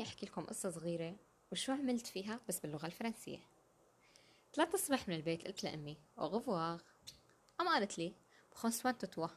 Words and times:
خلوني 0.00 0.12
أحكي 0.12 0.26
لكم 0.26 0.44
قصة 0.44 0.70
صغيرة 0.70 1.16
وشو 1.52 1.72
عملت 1.72 2.06
فيها 2.06 2.40
بس 2.48 2.60
باللغة 2.60 2.86
الفرنسية. 2.86 3.38
طلعت 4.52 4.74
الصبح 4.74 5.08
من 5.08 5.14
البيت 5.14 5.46
قلت 5.46 5.64
لأمي 5.64 5.96
أوغفواغ 6.18 6.80
أم 7.60 7.68
قالت 7.68 7.98
لي 7.98 8.14
prends 8.52 8.80
soin 8.80 8.98
de 8.98 9.10
toi 9.10 9.28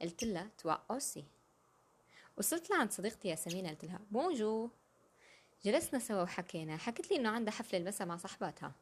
قلت 0.00 0.24
لها 0.24 0.50
toi 0.58 0.72
aussi 0.90 1.24
وصلت 2.36 2.70
لعند 2.70 2.90
صديقتي 2.90 3.28
ياسمين 3.28 3.66
قلت 3.66 3.84
لها 3.84 4.00
bonjour 4.10 4.70
جلسنا 5.64 5.98
سوا 5.98 6.22
وحكينا. 6.22 6.76
حكت 6.76 7.10
لي 7.10 7.16
إنه 7.16 7.28
عندها 7.28 7.52
حفلة 7.52 7.78
المسا 7.78 8.04
مع 8.04 8.16
صحباتها 8.16 8.72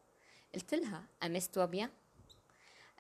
قلت 0.55 0.74
لها 0.74 1.05
amuse-toi 1.22 1.64
bien 1.64 1.90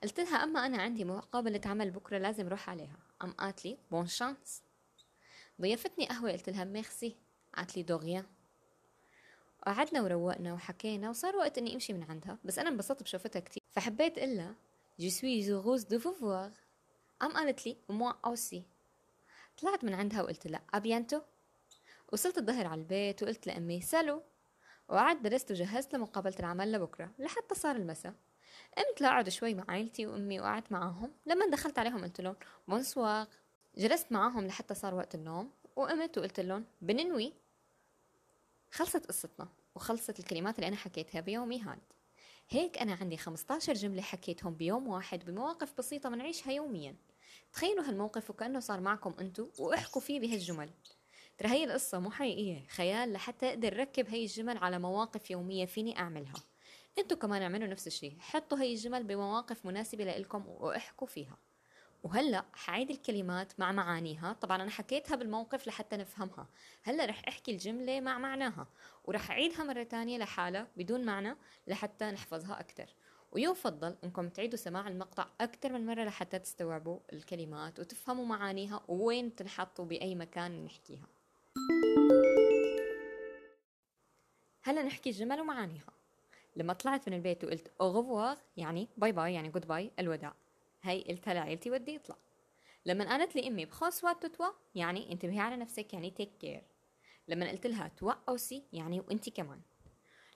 قلت 0.02 0.20
لها 0.20 0.36
أما 0.36 0.66
أنا 0.66 0.82
عندي 0.82 1.04
مقابلة 1.04 1.60
عمل 1.66 1.90
بكرة 1.90 2.18
لازم 2.18 2.48
روح 2.48 2.70
عليها. 2.70 2.98
أم 3.22 3.32
قالت 3.32 3.64
لي 3.64 3.78
bonne 3.90 4.06
chance 4.06 4.62
ضيفتني 5.60 6.06
قهوة 6.06 6.32
قلت 6.32 6.50
لها 6.50 6.64
ميرسي 6.64 7.29
قالت 7.54 7.76
لي 7.76 7.82
de 7.82 7.97
rien 7.97 8.26
قعدنا 9.66 10.02
وروقنا 10.02 10.54
وحكينا 10.54 11.10
وصار 11.10 11.36
وقت 11.36 11.58
إني 11.58 11.74
أمشي 11.74 11.92
من 11.92 12.02
عندها 12.02 12.38
بس 12.44 12.58
أنا 12.58 12.68
انبسطت 12.68 13.02
بشوفتها 13.02 13.40
كتير. 13.40 13.62
فحبيت 13.70 14.18
اقلها 14.18 14.54
je 14.98 15.42
suis 15.42 15.56
heureuse 15.56 15.84
de 15.84 15.98
vous 15.98 16.25
voir 16.25 16.52
قام 17.20 17.32
قالت 17.32 17.66
لي 17.66 17.76
moi 17.88 18.12
aussi 18.24 18.64
طلعت 19.62 19.84
من 19.84 19.94
عندها 19.94 20.22
وقلت 20.22 20.46
لها 20.46 20.62
à 20.74 20.80
bientôt 20.80 21.20
وصلت 22.12 22.38
الظهر 22.38 22.66
على 22.66 22.80
البيت 22.80 23.22
وقلت 23.22 23.46
لأمي 23.46 23.80
salut 23.80 24.22
وقعدت 24.88 25.20
درست 25.20 25.50
وجهزت 25.50 25.94
لمقابلة 25.94 26.34
العمل 26.40 26.72
لبكرة 26.72 27.10
لحتى 27.18 27.54
صار 27.54 27.76
المساء. 27.76 28.14
قمت 28.76 29.00
لأقعد 29.00 29.28
شوي 29.28 29.54
مع 29.54 29.64
عائلتي 29.68 30.06
وأمي 30.06 30.40
وقعدت 30.40 30.72
معاهم. 30.72 31.12
لما 31.26 31.50
دخلت 31.50 31.78
عليهم 31.78 32.04
قلت 32.04 32.20
لهم 32.20 32.36
بونسواغ 32.68 33.26
جلست 33.76 34.12
معاهم 34.12 34.46
لحتى 34.46 34.74
صار 34.74 34.94
وقت 34.94 35.14
النوم 35.14 35.50
وقمت 35.76 36.18
وقلت 36.18 36.40
لهم 36.40 36.64
بننوي. 36.80 37.32
خلصت 38.70 39.06
قصتنا 39.06 39.48
وخلصت 39.74 40.18
الكلمات 40.18 40.56
اللي 40.56 40.68
أنا 40.68 40.76
حكيتها 40.76 41.20
بيومي 41.20 41.60
هاد 41.60 41.78
هيك 42.50 42.78
أنا 42.78 42.94
عندي 42.94 43.16
15 43.16 43.72
جملة 43.74 44.02
حكيتهم 44.02 44.54
بيوم 44.54 44.88
واحد 44.88 45.24
بمواقف 45.24 45.78
بسيطة 45.78 46.08
بنعيشها 46.08 46.52
يوميا. 46.52 46.96
تخيلوا 47.52 47.84
هالموقف 47.84 48.30
وكأنه 48.30 48.60
صار 48.60 48.80
معكم 48.80 49.14
أنتو 49.20 49.48
وأحكوا 49.58 50.00
فيه 50.00 50.20
بهالجمل 50.20 50.70
ترى 51.38 51.48
هي 51.48 51.64
القصة 51.64 51.98
مو 51.98 52.10
حقيقية. 52.10 52.66
خيال 52.66 53.12
لحتى 53.12 53.48
أقدر 53.48 53.76
ركب 53.76 54.08
هي 54.08 54.22
الجمل 54.22 54.58
على 54.58 54.78
مواقف 54.78 55.30
يومية 55.30 55.66
فيني 55.66 55.98
أعملها. 55.98 56.34
أنتو 56.98 57.16
كمان 57.16 57.42
اعملوا 57.42 57.68
نفس 57.68 57.86
الشيء 57.86 58.16
حطوا 58.20 58.58
هي 58.58 58.72
الجمل 58.72 59.04
بمواقف 59.04 59.66
مناسبة 59.66 60.04
لإلكم 60.04 60.46
وأحكوا 60.46 61.06
فيها. 61.06 61.38
وهلأ 62.02 62.44
حعيد 62.52 62.90
الكلمات 62.90 63.60
مع 63.60 63.72
معانيها. 63.72 64.32
طبعا 64.32 64.62
أنا 64.62 64.70
حكيتها 64.70 65.16
بالموقف 65.16 65.66
لحتى 65.66 65.96
نفهمها. 65.96 66.48
هلأ 66.82 67.04
رح 67.04 67.22
أحكي 67.28 67.50
الجملة 67.50 68.00
مع 68.00 68.18
معناها. 68.18 68.66
ورح 69.04 69.30
أعيدها 69.30 69.64
مرة 69.64 69.82
تانية 69.82 70.18
لحالها 70.18 70.68
بدون 70.76 71.04
معنى 71.04 71.36
لحتى 71.66 72.10
نحفظها 72.10 72.60
أكثر 72.60 72.94
ويفضل 73.32 73.96
إنكم 74.04 74.28
تعيدوا 74.28 74.58
سماع 74.58 74.88
المقطع 74.88 75.26
أكثر 75.40 75.72
من 75.72 75.86
مرة 75.86 76.04
لحتى 76.04 76.38
تستوعبوا 76.38 76.98
الكلمات 77.12 77.80
وتفهموا 77.80 78.26
معانيها 78.26 78.82
ووين 78.88 79.34
تنحط 79.36 79.80
وباي 79.80 80.14
مكان 80.14 80.64
نحكيها. 80.64 81.06
هلأ 84.62 84.82
نحكي 84.82 85.10
الجمل 85.10 85.40
ومعانيها. 85.40 85.92
لما 86.56 86.72
طلعت 86.72 87.08
من 87.08 87.16
البيت 87.16 87.44
وقلت 87.44 87.72
au 87.80 87.94
revoir 87.94 88.36
يعني 88.56 88.88
bye 88.96 89.12
bye 89.12 89.34
يعني 89.34 89.48
goodbye 89.48 89.90
الوداع. 89.98 90.34
هي 90.82 91.02
قلتها 91.02 91.34
لعيلتي 91.34 91.70
وبدي 91.70 91.94
اطلع. 91.94 92.16
لما 92.86 93.08
قالت 93.08 93.36
لي 93.36 93.48
أمي 93.48 93.64
prends 93.64 93.88
soin 93.88 94.04
de 94.04 94.26
toi 94.26 94.50
يعني 94.74 95.12
انتبهي 95.12 95.40
على 95.40 95.56
نفسك 95.56 95.94
يعني 95.94 96.10
take 96.10 96.30
care 96.40 96.62
لما 97.28 97.50
قلت 97.50 97.66
لها 97.66 97.88
toi 97.88 98.12
aussi 98.28 98.64
يعني 98.72 99.00
وانت 99.00 99.28
كمان. 99.28 99.60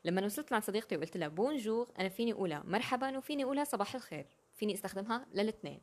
لما 0.05 0.25
وصلت 0.25 0.51
لعند 0.51 0.65
صديقتي 0.65 0.97
وقلت 0.97 1.17
لها 1.17 1.29
bonjour 1.29 1.93
أنا 1.99 2.09
فيني 2.09 2.33
أقولها 2.33 2.63
مرحبا 2.67 3.19
وفيني 3.19 3.45
أقولها 3.45 3.65
صباح 3.65 3.95
الخير. 3.95 4.27
فيني 4.55 4.75
أستخدمها 4.75 5.27
للاثنين 5.35 5.81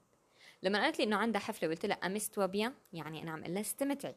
لما 0.64 0.84
قالت 0.84 1.00
لي 1.00 1.06
إنه 1.06 1.16
عندها 1.16 1.42
حفلة 1.42 1.70
وقلت 1.70 1.86
لها 1.86 1.98
amuse-toi 1.98 2.46
bien 2.46 2.74
يعني 2.94 3.24
أنا 3.24 3.32
عم 3.32 3.42
أقول 3.42 3.54
لها 3.54 3.62
استمتعي. 3.62 4.16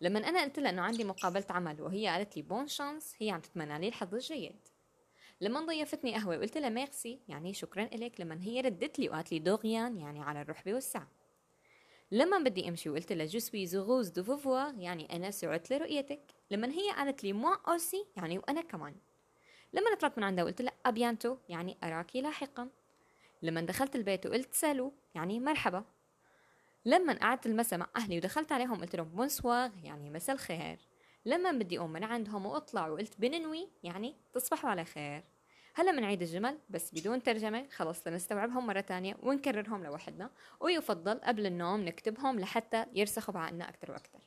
لما 0.00 0.28
أنا 0.28 0.42
قلت 0.42 0.58
لها 0.58 0.70
إنه 0.70 0.82
عندي 0.82 1.04
مقابلة 1.04 1.46
عمل 1.50 1.80
وهي 1.80 2.08
قالت 2.08 2.36
لي 2.36 2.42
bonne 2.42 2.66
chance 2.66 3.14
هي 3.18 3.30
عم 3.30 3.40
تتمنى 3.40 3.78
لي 3.78 3.88
الحظ 3.88 4.14
الجيد. 4.14 4.68
لما 5.42 5.60
ضيفتني 5.60 6.14
قهوة 6.14 6.36
وقلت 6.36 6.58
لها 6.58 6.68
ميرسي 6.68 7.20
يعني 7.28 7.54
شكرا 7.54 7.82
إلك 7.82 8.20
لما 8.20 8.42
هي 8.42 8.60
ردت 8.60 8.98
لي 8.98 9.08
وقالت 9.08 9.32
لي 9.32 9.38
de 9.38 9.57
rien 9.57 9.96
يعني 9.98 10.22
على 10.22 10.40
الرحبة 10.40 10.74
والسعة. 10.74 11.08
لما 12.10 12.38
بدي 12.38 12.68
أمشي 12.68 12.90
وقلت 12.90 13.12
لها 13.12 13.26
je 13.26 13.66
suis 13.66 13.80
heureuse 13.80 14.08
de 14.08 14.22
vous 14.22 14.48
voir 14.48 14.74
يعني 14.78 15.16
أنا 15.16 15.30
سعدت 15.30 15.72
لرؤيتك. 15.72 16.20
لما 16.50 16.68
هي 16.68 16.90
قالت 16.90 17.24
لي 17.24 17.32
moi 17.32 17.56
aussi 17.68 18.06
يعني 18.16 18.38
وأنا 18.38 18.60
كمان. 18.60 18.94
لما 19.72 19.94
طلعت 19.94 20.18
من 20.18 20.24
عندها 20.24 20.44
وقلت 20.44 20.62
لها 20.62 20.72
à 20.86 20.92
bientôt 20.92 21.36
يعني 21.48 21.76
اراكي 21.84 22.20
لاحقا. 22.20 22.68
لما 23.42 23.60
دخلت 23.60 23.96
البيت 23.96 24.26
وقلت 24.26 24.54
salut 24.54 24.92
يعني 25.14 25.40
مرحبا. 25.40 25.84
لما 26.84 27.12
قعدت 27.12 27.46
المسا 27.46 27.76
مع 27.76 27.86
أهلي 27.96 28.16
ودخلت 28.18 28.52
عليهم 28.52 28.80
قلت 28.80 28.96
لهم 28.96 29.08
bonsoir 29.08 29.70
يعني 29.84 30.10
مساء 30.10 30.34
الخير. 30.34 30.91
لما 31.24 31.52
بدي 31.52 31.78
أقوم 31.78 31.92
من 31.92 32.04
عندهم 32.04 32.46
وأطلع 32.46 32.88
وقلت 32.88 33.20
بننوي 33.20 33.68
يعني 33.82 34.16
تصبحوا 34.32 34.70
على 34.70 34.84
خير. 34.84 35.24
هلا 35.74 35.92
بنعيد 35.92 36.22
الجمل 36.22 36.58
بس 36.70 36.94
بدون 36.94 37.22
ترجمة 37.22 37.68
خلص 37.68 38.06
لنستوعبهم 38.06 38.66
مرة 38.66 38.80
تانية 38.80 39.16
ونكررهم 39.22 39.84
لوحدنا 39.84 40.30
ويفضل 40.60 41.18
قبل 41.18 41.46
النوم 41.46 41.80
نكتبهم 41.80 42.40
لحتى 42.40 42.86
يرسخوا 42.92 43.34
بعقلنا 43.34 43.68
أكتر 43.68 43.90
وأكتر. 43.90 44.18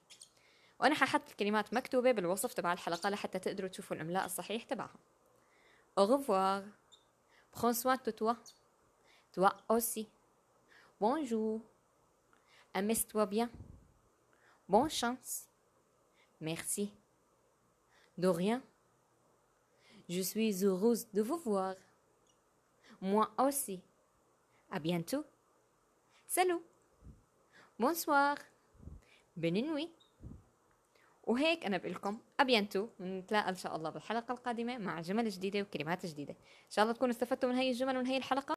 وأنا 0.79 0.95
ححط 0.95 1.29
الكلمات 1.29 1.73
مكتوبة 1.73 2.11
بالوصف 2.11 2.53
تبع 2.53 2.73
الحلقة 2.73 3.09
لحتى 3.09 3.39
تقدروا 3.39 3.69
تشوفوا 3.69 3.95
الإملاء 3.95 4.25
الصحيح 4.25 4.63
تبعها. 4.63 4.99
Au 5.99 6.05
revoir. 6.05 6.63
Prends 7.51 7.73
soin 7.73 7.97
de 8.05 8.11
toi. 8.11 8.35
Toi 9.31 9.51
aussi. 9.69 10.09
Bonjour. 10.99 11.61
Amuse-toi 12.73 13.25
bien. 13.25 13.49
Bonne 14.67 14.89
chance. 14.89 15.54
Merci 16.41 16.91
De 18.17 18.27
rien 18.27 18.61
Je 20.07 20.21
suis 20.21 20.63
heureuse 20.63 21.07
de 21.13 21.21
vous 21.21 21.37
voir. 21.37 21.75
Moi 23.01 23.29
aussi. 23.39 23.81
À 24.69 24.79
bientôt. 24.79 25.23
Salut. 26.27 26.61
Bonsoir. 27.79 28.37
Bonne 29.35 29.61
nuit. 29.61 29.89
وهيك 31.23 31.65
أنا 31.65 31.77
بقول 31.77 31.91
لكم 31.91 32.17
ابينتو 32.39 32.87
ونتلاقى 32.99 33.49
إن 33.49 33.55
شاء 33.55 33.75
الله 33.75 33.89
بالحلقة 33.89 34.31
القادمة 34.31 34.77
مع 34.77 35.01
جمل 35.01 35.29
جديدة 35.29 35.61
وكلمات 35.61 36.05
جديدة 36.05 36.33
إن 36.33 36.71
شاء 36.71 36.83
الله 36.83 36.95
تكونوا 36.95 37.13
استفدتوا 37.13 37.49
من 37.49 37.55
هي 37.55 37.69
الجمل 37.71 37.97
ومن 37.97 38.07
هي 38.07 38.17
الحلقة 38.17 38.55